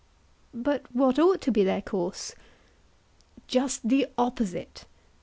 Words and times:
But 0.51 0.87
what 0.91 1.19
ought 1.19 1.41
to 1.41 1.51
be 1.51 1.63
their 1.63 1.83
course? 1.83 2.33
Just 3.45 3.87
the 3.87 4.07
opposite. 4.17 4.85